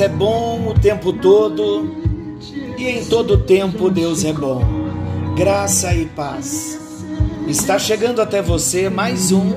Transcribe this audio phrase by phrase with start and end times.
[0.00, 1.94] é bom o tempo todo
[2.78, 4.64] e em todo tempo Deus é bom.
[5.36, 6.80] Graça e paz.
[7.46, 9.52] Está chegando até você mais um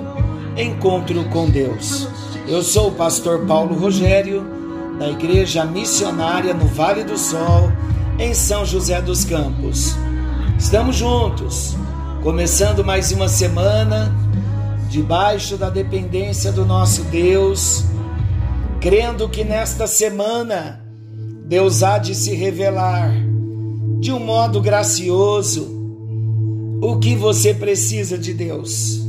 [0.58, 2.10] encontro com Deus.
[2.46, 4.46] Eu sou o pastor Paulo Rogério,
[5.00, 7.72] da Igreja Missionária no Vale do Sol,
[8.20, 9.96] em São José dos Campos.
[10.60, 11.78] Estamos juntos,
[12.22, 14.14] começando mais uma semana
[14.90, 17.86] debaixo da dependência do nosso Deus
[18.84, 20.86] crendo que nesta semana
[21.46, 23.14] Deus há de se revelar
[24.02, 25.72] de um modo gracioso
[26.82, 29.00] o que você precisa de Deus.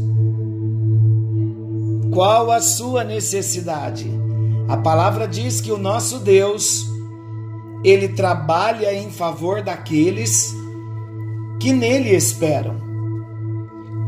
[2.12, 4.08] Qual a sua necessidade?
[4.68, 6.86] A palavra diz que o nosso Deus,
[7.82, 10.54] ele trabalha em favor daqueles
[11.58, 12.76] que nele esperam.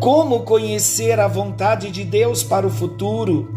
[0.00, 3.55] Como conhecer a vontade de Deus para o futuro?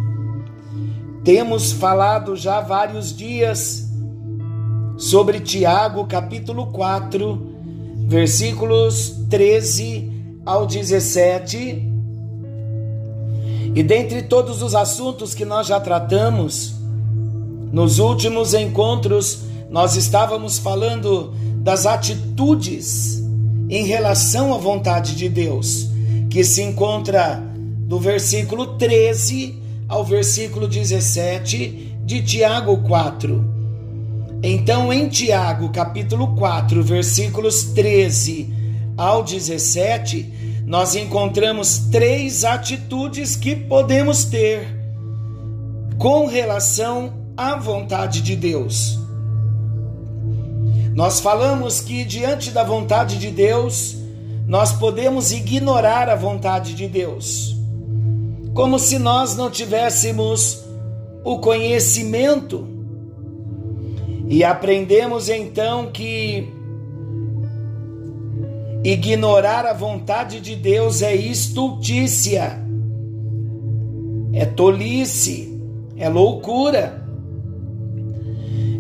[1.24, 3.90] Temos falado já vários dias
[4.98, 7.56] sobre Tiago, capítulo 4,
[8.08, 10.12] versículos 13
[10.46, 11.88] ao 17.
[13.76, 16.74] E dentre todos os assuntos que nós já tratamos,
[17.72, 23.22] nos últimos encontros, nós estávamos falando das atitudes
[23.70, 25.88] em relação à vontade de Deus,
[26.30, 27.44] que se encontra
[27.88, 29.60] do versículo 13
[29.90, 33.44] ao versículo 17 de Tiago 4.
[34.44, 38.54] Então, em Tiago, capítulo 4, versículos 13
[38.96, 44.78] ao 17, nós encontramos três atitudes que podemos ter
[45.98, 49.00] com relação à vontade de Deus.
[50.94, 53.98] Nós falamos que diante da vontade de Deus,
[54.46, 57.59] nós podemos ignorar a vontade de Deus
[58.60, 60.66] como se nós não tivéssemos
[61.24, 62.68] o conhecimento.
[64.28, 66.46] E aprendemos então que
[68.84, 72.62] ignorar a vontade de Deus é estultícia,
[74.34, 75.58] é tolice,
[75.96, 77.02] é loucura.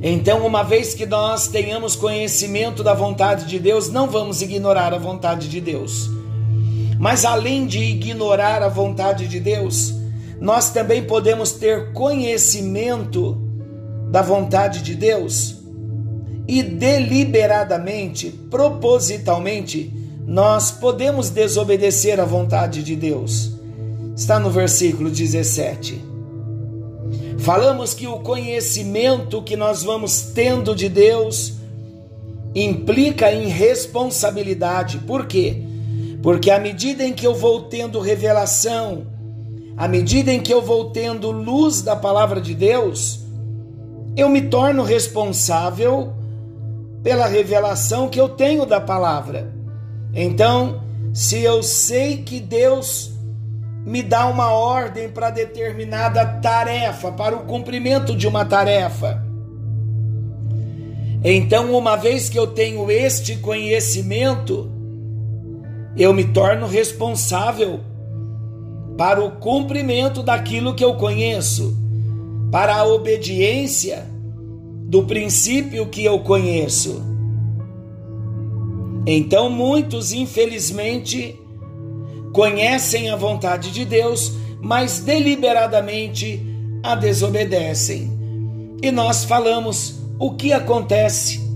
[0.04, 4.98] Então, uma vez que nós tenhamos conhecimento da vontade de Deus, não vamos ignorar a
[4.98, 6.19] vontade de Deus.
[7.00, 9.96] Mas além de ignorar a vontade de Deus,
[10.42, 13.42] nós também podemos ter conhecimento
[14.12, 15.56] da vontade de Deus
[16.46, 19.94] e deliberadamente, propositalmente,
[20.28, 23.54] nós podemos desobedecer à vontade de Deus.
[24.14, 26.04] Está no versículo 17.
[27.38, 31.54] Falamos que o conhecimento que nós vamos tendo de Deus
[32.54, 34.98] implica em responsabilidade.
[35.00, 35.69] Por quê?
[36.22, 39.08] Porque à medida em que eu vou tendo revelação,
[39.78, 43.26] à medida em que eu vou tendo luz da palavra de Deus,
[44.16, 46.14] eu me torno responsável
[47.02, 49.54] pela revelação que eu tenho da palavra.
[50.14, 50.82] Então,
[51.14, 53.12] se eu sei que Deus
[53.86, 59.24] me dá uma ordem para determinada tarefa, para o cumprimento de uma tarefa,
[61.24, 64.72] então, uma vez que eu tenho este conhecimento,
[66.00, 67.82] eu me torno responsável
[68.98, 71.78] para o cumprimento daquilo que eu conheço,
[72.50, 74.08] para a obediência
[74.86, 77.04] do princípio que eu conheço.
[79.06, 81.38] Então, muitos, infelizmente,
[82.32, 84.32] conhecem a vontade de Deus,
[84.62, 86.42] mas deliberadamente
[86.82, 88.10] a desobedecem.
[88.82, 91.49] E nós falamos o que acontece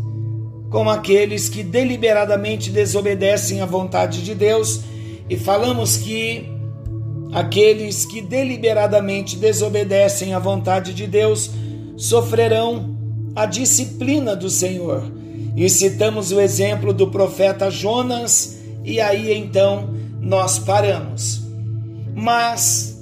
[0.73, 4.79] com aqueles que deliberadamente desobedecem à vontade de Deus
[5.29, 6.49] e falamos que
[7.31, 11.51] aqueles que deliberadamente desobedecem à vontade de Deus
[11.95, 12.97] sofrerão
[13.35, 15.03] a disciplina do Senhor.
[15.55, 21.43] E citamos o exemplo do profeta Jonas, e aí então nós paramos.
[22.15, 22.99] Mas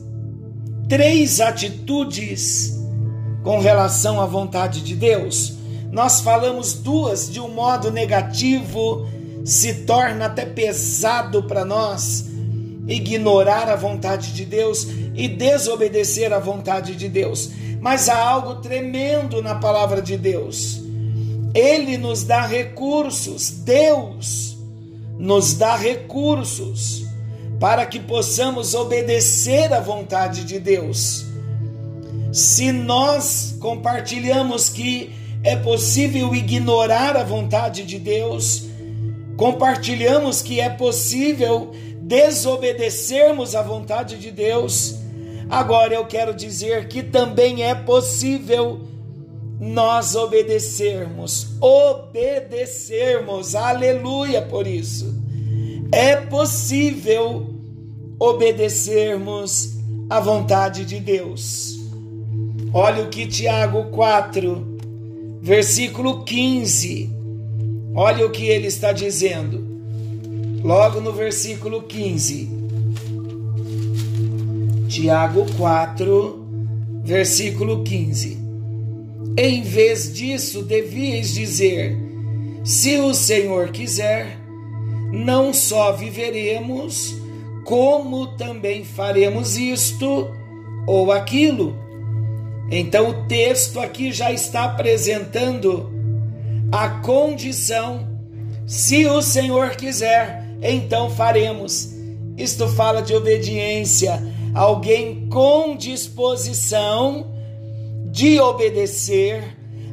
[0.90, 2.78] três atitudes
[3.42, 5.61] com relação à vontade de Deus
[5.92, 9.08] nós falamos duas de um modo negativo,
[9.44, 12.26] se torna até pesado para nós
[12.88, 17.52] ignorar a vontade de Deus e desobedecer à vontade de Deus.
[17.80, 20.82] Mas há algo tremendo na palavra de Deus.
[21.54, 24.58] Ele nos dá recursos, Deus
[25.18, 27.06] nos dá recursos
[27.60, 31.26] para que possamos obedecer à vontade de Deus.
[32.32, 38.68] Se nós compartilhamos que é possível ignorar a vontade de Deus,
[39.38, 41.72] compartilhamos que é possível
[42.02, 45.02] desobedecermos à vontade de Deus,
[45.52, 48.80] Agora eu quero dizer que também é possível
[49.60, 55.14] nós obedecermos, obedecermos, aleluia por isso.
[55.92, 57.54] É possível
[58.18, 59.74] obedecermos
[60.10, 61.78] à vontade de Deus.
[62.74, 64.71] Olha o que Tiago 4,
[65.42, 67.10] versículo 15.
[67.96, 69.66] Olha o que ele está dizendo.
[70.64, 72.50] Logo no versículo 15.
[74.88, 76.46] Tiago 4,
[77.04, 78.38] versículo 15.
[79.36, 81.98] Em vez disso, devíeis dizer:
[82.64, 84.38] se o Senhor quiser,
[85.12, 87.16] não só viveremos,
[87.64, 90.30] como também faremos isto
[90.86, 91.76] ou aquilo.
[92.72, 95.92] Então o texto aqui já está apresentando
[96.72, 98.08] a condição,
[98.66, 101.94] se o Senhor quiser, então faremos.
[102.38, 104.24] Isto fala de obediência,
[104.56, 107.30] alguém com disposição
[108.06, 109.44] de obedecer,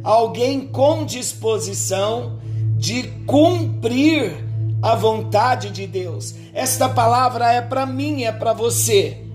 [0.04, 2.38] alguém com disposição
[2.76, 4.32] de cumprir
[4.80, 6.36] a vontade de Deus.
[6.54, 9.27] Esta palavra é para mim, é para você.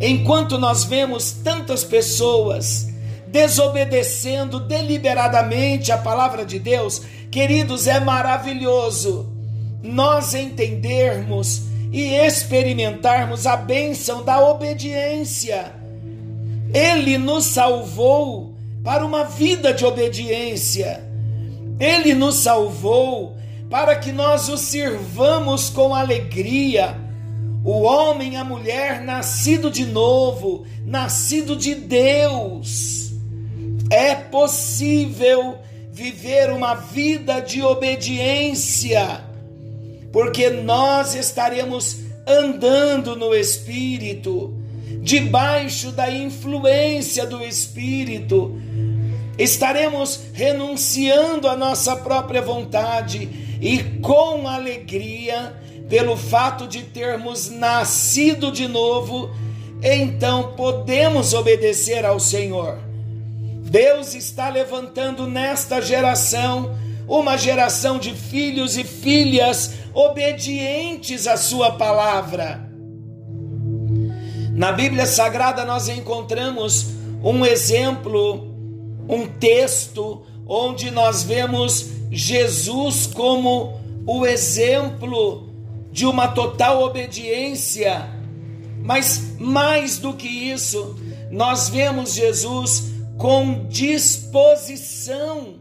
[0.00, 2.88] Enquanto nós vemos tantas pessoas
[3.28, 9.32] desobedecendo deliberadamente a palavra de Deus, queridos, é maravilhoso
[9.82, 11.62] nós entendermos
[11.92, 15.72] e experimentarmos a bênção da obediência.
[16.74, 21.02] Ele nos salvou para uma vida de obediência.
[21.78, 23.36] Ele nos salvou
[23.70, 27.05] para que nós o sirvamos com alegria.
[27.66, 33.10] O homem, a mulher, nascido de novo, nascido de Deus.
[33.90, 35.58] É possível
[35.90, 39.20] viver uma vida de obediência,
[40.12, 44.54] porque nós estaremos andando no Espírito,
[45.02, 48.60] debaixo da influência do Espírito,
[49.36, 55.52] estaremos renunciando à nossa própria vontade e com alegria,
[55.88, 59.30] pelo fato de termos nascido de novo,
[59.82, 62.78] então podemos obedecer ao Senhor.
[63.62, 66.76] Deus está levantando nesta geração
[67.08, 72.68] uma geração de filhos e filhas obedientes à Sua palavra.
[74.52, 76.86] Na Bíblia Sagrada nós encontramos
[77.22, 78.54] um exemplo,
[79.08, 85.55] um texto, onde nós vemos Jesus como o exemplo
[85.96, 88.06] de uma total obediência.
[88.82, 90.94] Mas mais do que isso,
[91.30, 95.54] nós vemos Jesus com disposição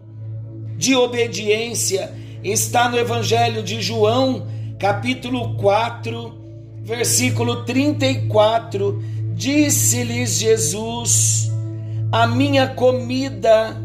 [0.76, 2.14] de obediência.
[2.44, 4.46] Está no Evangelho de João,
[4.78, 6.36] capítulo 4,
[6.84, 9.02] versículo 34.
[9.34, 11.50] Disse-lhes Jesus:
[12.12, 13.82] A minha comida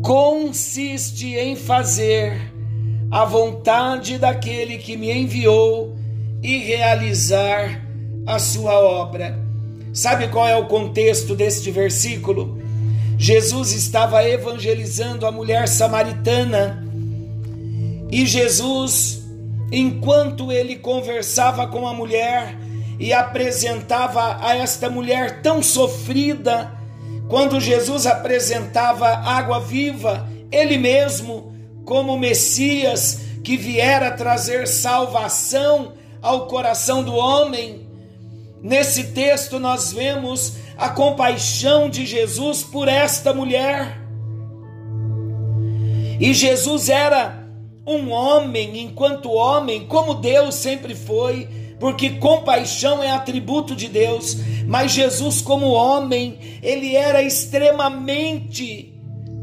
[0.00, 2.49] consiste em fazer
[3.10, 5.96] a vontade daquele que me enviou
[6.42, 7.84] e realizar
[8.26, 9.38] a sua obra.
[9.92, 12.60] Sabe qual é o contexto deste versículo?
[13.18, 16.86] Jesus estava evangelizando a mulher samaritana
[18.10, 19.24] e Jesus,
[19.70, 22.56] enquanto ele conversava com a mulher
[22.98, 26.72] e apresentava a esta mulher tão sofrida,
[27.28, 31.49] quando Jesus apresentava água viva, ele mesmo,
[31.84, 37.86] como Messias que viera trazer salvação ao coração do homem,
[38.62, 43.98] nesse texto nós vemos a compaixão de Jesus por esta mulher.
[46.20, 47.46] E Jesus era
[47.86, 54.92] um homem, enquanto homem, como Deus sempre foi, porque compaixão é atributo de Deus, mas
[54.92, 58.94] Jesus, como homem, ele era extremamente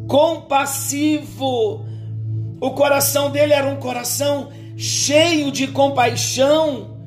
[0.08, 1.87] compassivo.
[2.60, 6.98] O coração dele era um coração cheio de compaixão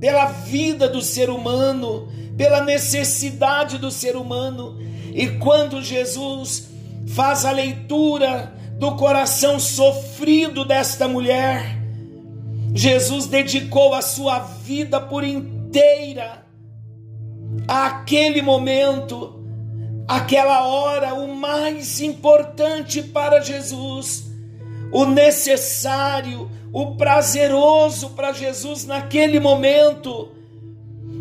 [0.00, 4.78] pela vida do ser humano, pela necessidade do ser humano.
[5.14, 6.68] E quando Jesus
[7.08, 11.78] faz a leitura do coração sofrido desta mulher,
[12.74, 16.44] Jesus dedicou a sua vida por inteira
[17.66, 19.42] àquele momento,
[20.06, 24.26] aquela hora, o mais importante para Jesus,
[24.92, 30.30] o necessário, o prazeroso para Jesus naquele momento,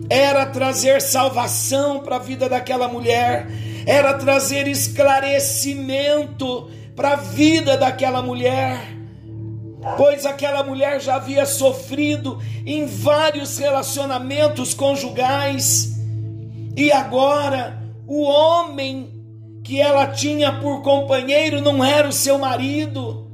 [0.09, 3.47] era trazer salvação para a vida daquela mulher,
[3.85, 8.95] era trazer esclarecimento para a vida daquela mulher
[9.97, 15.95] pois aquela mulher já havia sofrido em vários relacionamentos conjugais
[16.75, 19.09] E agora, o homem
[19.63, 23.24] que ela tinha por companheiro não era o seu marido.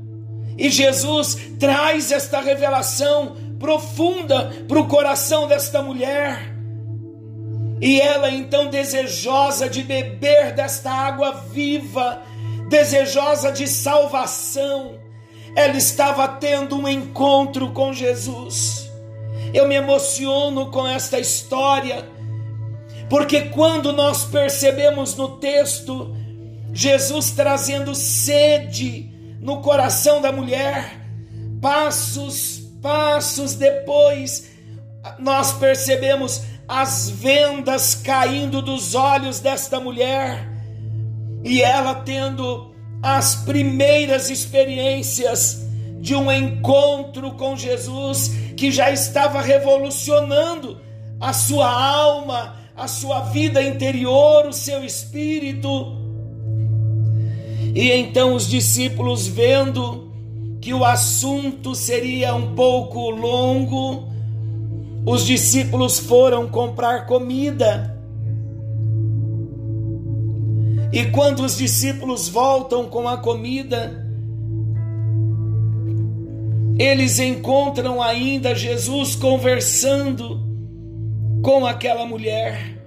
[0.58, 6.52] E Jesus traz esta revelação profunda para o coração desta mulher.
[7.80, 12.22] E ela então, desejosa de beber desta água viva,
[12.70, 15.00] desejosa de salvação,
[15.56, 18.90] ela estava tendo um encontro com Jesus.
[19.54, 22.08] Eu me emociono com esta história,
[23.10, 26.16] porque quando nós percebemos no texto
[26.74, 29.11] Jesus trazendo sede
[29.42, 31.00] no coração da mulher,
[31.60, 34.52] passos, passos depois,
[35.20, 40.48] nós percebemos as vendas caindo dos olhos desta mulher
[41.44, 45.66] e ela tendo as primeiras experiências
[46.00, 50.80] de um encontro com Jesus que já estava revolucionando
[51.20, 56.01] a sua alma, a sua vida interior, o seu espírito.
[57.74, 60.12] E então os discípulos, vendo
[60.60, 64.08] que o assunto seria um pouco longo,
[65.06, 67.98] os discípulos foram comprar comida.
[70.94, 74.06] E quando os discípulos voltam com a comida,
[76.78, 80.42] eles encontram ainda Jesus conversando
[81.42, 82.78] com aquela mulher.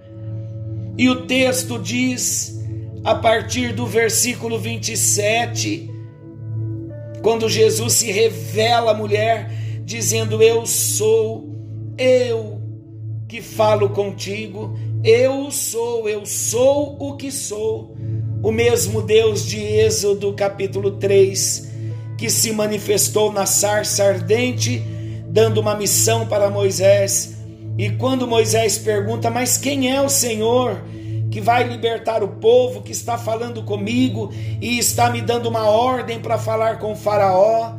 [0.96, 2.53] E o texto diz,
[3.04, 5.90] a partir do versículo 27,
[7.22, 9.52] quando Jesus se revela à mulher,
[9.84, 11.54] dizendo: Eu sou,
[11.98, 12.62] eu
[13.28, 17.94] que falo contigo, eu sou, eu sou o que sou,
[18.42, 21.68] o mesmo Deus de Êxodo capítulo 3,
[22.16, 24.82] que se manifestou na sarça ardente,
[25.28, 27.34] dando uma missão para Moisés.
[27.76, 30.80] E quando Moisés pergunta: Mas quem é o Senhor?
[31.34, 36.20] Que vai libertar o povo, que está falando comigo e está me dando uma ordem
[36.20, 37.74] para falar com Faraó.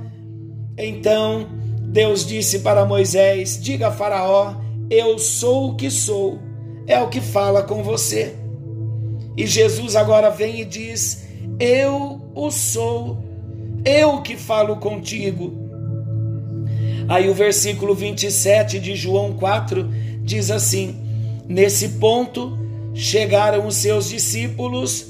[0.78, 1.48] Então
[1.80, 4.56] Deus disse para Moisés: Diga a Faraó,
[4.90, 6.38] eu sou o que sou
[6.86, 8.36] é o que fala com você.
[9.38, 11.26] E Jesus agora vem e diz:
[11.58, 13.24] Eu o sou,
[13.86, 15.54] eu que falo contigo.
[17.08, 19.90] Aí o versículo 27 de João 4
[20.26, 20.94] diz assim:
[21.48, 22.65] Nesse ponto
[22.96, 25.08] chegaram os seus discípulos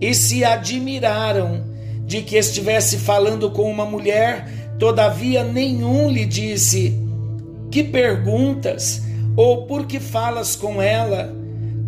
[0.00, 1.64] e se admiraram
[2.04, 6.94] de que estivesse falando com uma mulher, todavia nenhum lhe disse:
[7.70, 9.08] Que perguntas?
[9.38, 11.32] ou por que falas com ela?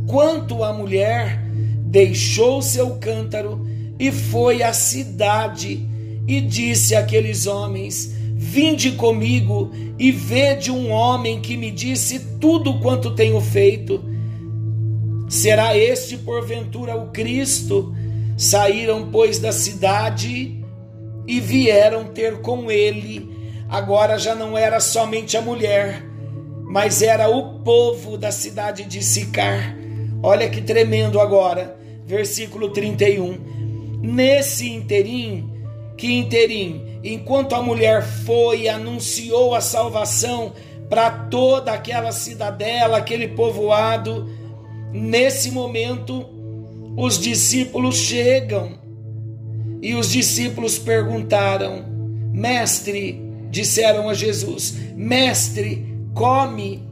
[0.07, 1.43] Quanto a mulher,
[1.85, 3.67] deixou seu cântaro
[3.99, 5.85] e foi à cidade
[6.29, 13.17] e disse àqueles homens: Vinde comigo e vede um homem que me disse tudo quanto
[13.17, 14.01] tenho feito.
[15.31, 17.95] Será este porventura o Cristo?
[18.37, 20.61] Saíram, pois, da cidade
[21.25, 23.31] e vieram ter com ele.
[23.69, 26.05] Agora já não era somente a mulher,
[26.65, 29.77] mas era o povo da cidade de Sicar.
[30.21, 33.39] Olha que tremendo agora, versículo 31.
[34.03, 35.49] Nesse interim,
[35.97, 40.53] que interim, enquanto a mulher foi e anunciou a salvação
[40.89, 44.40] para toda aquela cidadela, aquele povoado,
[44.93, 46.27] nesse momento
[46.97, 48.79] os discípulos chegam
[49.83, 51.85] e os discípulos perguntaram:
[52.33, 53.21] Mestre,
[53.51, 56.83] disseram a Jesus, Mestre, come.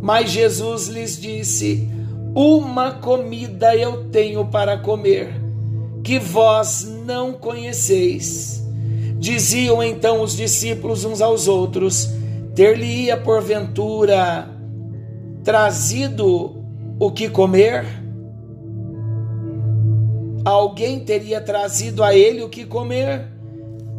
[0.00, 1.88] Mas Jesus lhes disse:
[2.34, 5.28] Uma comida eu tenho para comer,
[6.02, 8.64] que vós não conheceis.
[9.18, 12.08] Diziam então os discípulos uns aos outros:
[12.54, 14.48] Ter-lhe-ia porventura
[15.44, 16.59] trazido
[17.00, 17.86] o que comer?
[20.44, 23.26] Alguém teria trazido a ele o que comer?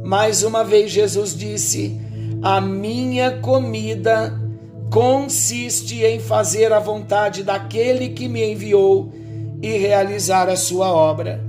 [0.03, 1.99] Mais uma vez Jesus disse:
[2.43, 4.39] a minha comida
[4.91, 9.11] consiste em fazer a vontade daquele que me enviou
[9.63, 11.43] e realizar a sua obra.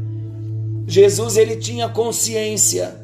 [0.87, 2.97] Jesus ele tinha consciência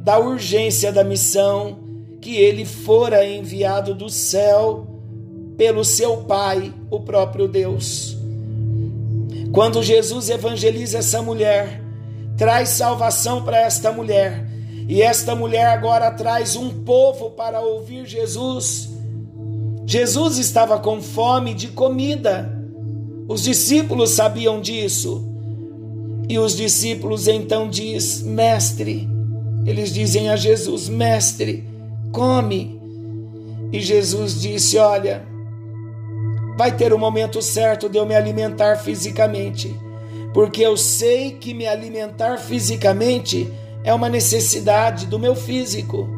[0.00, 1.78] da urgência da missão
[2.20, 4.97] que ele fora enviado do céu
[5.58, 8.16] pelo seu Pai, o próprio Deus.
[9.52, 11.82] Quando Jesus evangeliza essa mulher,
[12.36, 14.46] traz salvação para esta mulher,
[14.88, 18.88] e esta mulher agora traz um povo para ouvir Jesus.
[19.84, 22.56] Jesus estava com fome de comida.
[23.26, 25.24] Os discípulos sabiam disso.
[26.28, 29.08] E os discípulos então diz: "Mestre".
[29.66, 31.64] Eles dizem a Jesus: "Mestre,
[32.12, 32.80] come".
[33.72, 35.27] E Jesus disse: "Olha,
[36.58, 39.72] vai ter o momento certo de eu me alimentar fisicamente,
[40.34, 43.48] porque eu sei que me alimentar fisicamente
[43.84, 46.08] é uma necessidade do meu físico.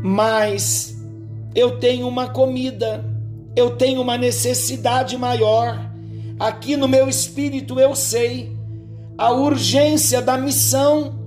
[0.00, 0.96] Mas
[1.56, 3.04] eu tenho uma comida,
[3.56, 5.90] eu tenho uma necessidade maior.
[6.38, 8.56] Aqui no meu espírito eu sei
[9.18, 11.18] a urgência da missão,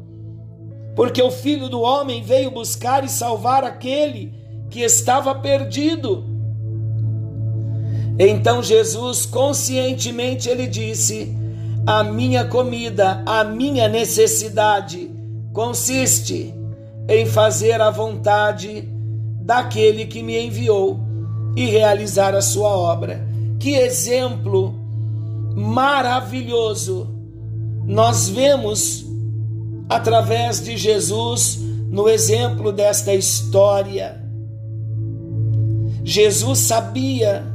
[0.95, 4.33] porque o Filho do Homem veio buscar e salvar aquele
[4.69, 6.32] que estava perdido.
[8.17, 11.35] Então Jesus conscientemente ele disse:
[11.85, 15.09] "A minha comida, a minha necessidade
[15.51, 16.53] consiste
[17.07, 18.87] em fazer a vontade
[19.41, 20.99] daquele que me enviou
[21.55, 23.27] e realizar a sua obra".
[23.59, 24.73] Que exemplo
[25.55, 27.07] maravilhoso
[27.85, 29.05] nós vemos
[29.89, 34.21] através de Jesus no exemplo desta história.
[36.03, 37.52] Jesus sabia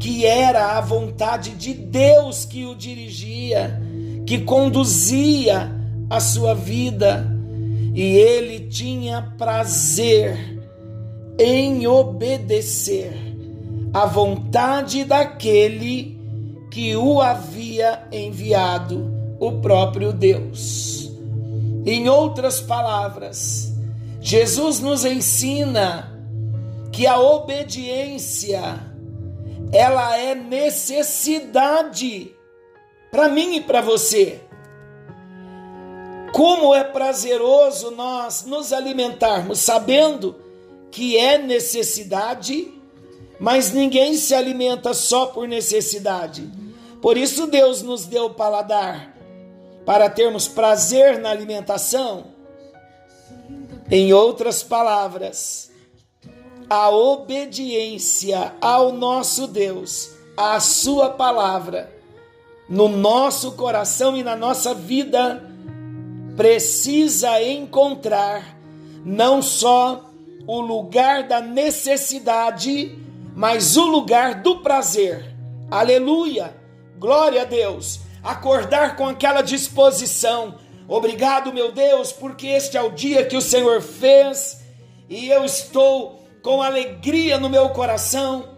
[0.00, 3.78] que era a vontade de Deus que o dirigia,
[4.26, 5.70] que conduzia
[6.08, 7.30] a sua vida,
[7.94, 10.58] e ele tinha prazer
[11.38, 13.12] em obedecer
[13.92, 16.18] à vontade daquele
[16.70, 21.10] que o havia enviado o próprio Deus.
[21.84, 23.74] Em outras palavras,
[24.20, 26.10] Jesus nos ensina
[26.90, 28.89] que a obediência
[29.72, 32.34] ela é necessidade
[33.10, 34.40] para mim e para você.
[36.32, 40.36] Como é prazeroso nós nos alimentarmos sabendo
[40.90, 42.72] que é necessidade,
[43.38, 46.50] mas ninguém se alimenta só por necessidade.
[47.00, 49.16] Por isso Deus nos deu o paladar
[49.86, 52.26] para termos prazer na alimentação.
[53.90, 55.69] Em outras palavras,
[56.70, 61.92] a obediência ao nosso Deus, à Sua palavra,
[62.68, 65.42] no nosso coração e na nossa vida,
[66.36, 68.56] precisa encontrar
[69.04, 70.08] não só
[70.46, 72.96] o lugar da necessidade,
[73.34, 75.34] mas o lugar do prazer.
[75.68, 76.54] Aleluia!
[77.00, 78.00] Glória a Deus.
[78.22, 80.54] Acordar com aquela disposição.
[80.86, 84.60] Obrigado, meu Deus, porque este é o dia que o Senhor fez
[85.08, 88.48] e eu estou com alegria no meu coração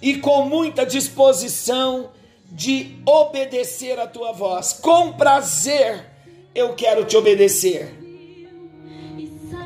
[0.00, 2.10] e com muita disposição
[2.50, 4.72] de obedecer a tua voz.
[4.72, 6.04] Com prazer
[6.54, 7.94] eu quero te obedecer.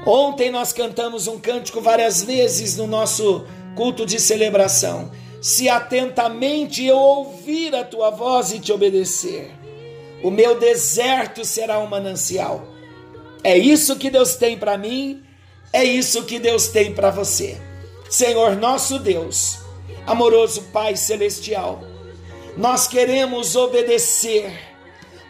[0.06, 5.10] Ontem nós cantamos um cântico várias vezes no nosso culto de celebração
[5.42, 9.50] se atentamente eu ouvir a tua voz e te obedecer.
[10.22, 12.64] O meu deserto será um manancial.
[13.42, 15.20] É isso que Deus tem para mim,
[15.72, 17.60] é isso que Deus tem para você.
[18.10, 19.58] Senhor nosso Deus,
[20.06, 21.82] amoroso Pai celestial,
[22.56, 24.52] nós queremos obedecer,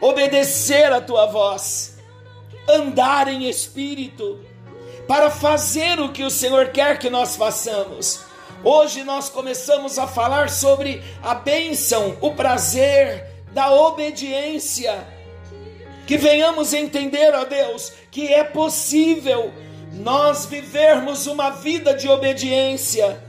[0.00, 1.96] obedecer a tua voz,
[2.68, 4.40] andar em espírito,
[5.06, 8.20] para fazer o que o Senhor quer que nós façamos
[8.64, 15.04] Hoje nós começamos a falar sobre a bênção, o prazer da obediência.
[16.06, 19.52] Que venhamos entender, ó Deus, que é possível
[19.92, 23.22] nós vivermos uma vida de obediência.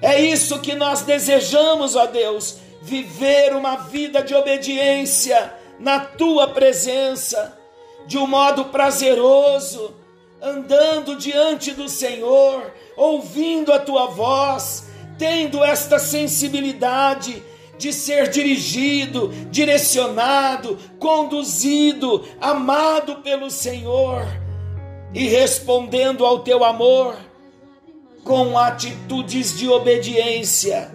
[0.00, 7.58] É isso que nós desejamos, ó Deus, viver uma vida de obediência na tua presença,
[8.06, 9.94] de um modo prazeroso,
[10.40, 17.42] andando diante do Senhor, ouvindo a tua voz, tendo esta sensibilidade
[17.76, 24.39] de ser dirigido, direcionado, conduzido, amado pelo Senhor
[25.12, 27.16] e respondendo ao teu amor
[28.24, 30.94] com atitudes de obediência,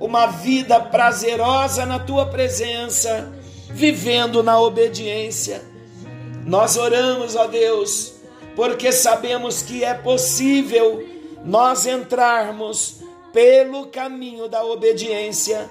[0.00, 3.32] uma vida prazerosa na tua presença,
[3.68, 5.62] vivendo na obediência.
[6.46, 8.14] Nós oramos, ó Deus,
[8.54, 11.06] porque sabemos que é possível
[11.44, 13.02] nós entrarmos
[13.32, 15.68] pelo caminho da obediência.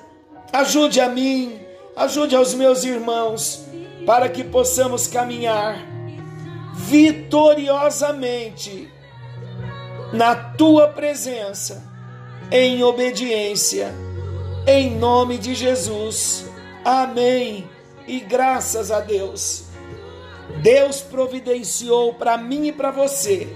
[0.52, 1.60] Ajude a mim,
[1.96, 3.64] ajude aos meus irmãos,
[4.06, 5.92] para que possamos caminhar
[6.74, 8.90] vitoriosamente
[10.12, 11.84] na tua presença,
[12.52, 13.94] em obediência,
[14.68, 16.46] em nome de Jesus.
[16.84, 17.70] Amém.
[18.08, 19.64] E graças a Deus.
[20.62, 23.48] Deus providenciou para mim e para você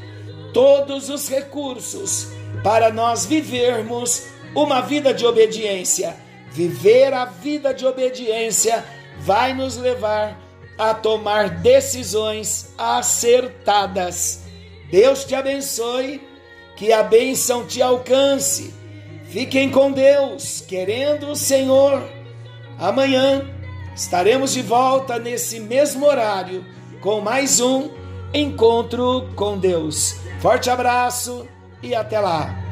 [0.54, 2.28] todos os recursos
[2.64, 6.16] para nós vivermos uma vida de obediência.
[6.52, 8.84] Viver a vida de obediência
[9.20, 10.38] vai nos levar
[10.78, 14.44] a tomar decisões acertadas.
[14.92, 16.22] Deus te abençoe,
[16.76, 18.74] que a bênção te alcance.
[19.26, 22.04] Fiquem com Deus, querendo o Senhor.
[22.78, 23.50] Amanhã
[23.96, 26.63] estaremos de volta nesse mesmo horário
[27.02, 27.90] com mais um
[28.34, 30.16] encontro com Deus.
[30.40, 31.48] Forte abraço
[31.82, 32.67] e até lá.